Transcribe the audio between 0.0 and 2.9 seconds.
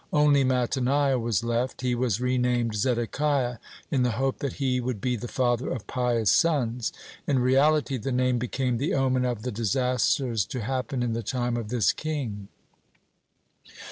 Only Mattaniah was left. (1) He was re named